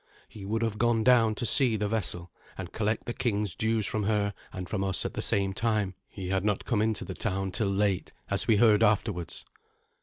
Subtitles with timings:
[0.27, 4.05] He would have gone down to see the vessel and collect the king's dues from
[4.05, 5.93] her and from us at the same time.
[6.09, 9.45] He had not come into the town till late, as we heard afterwards.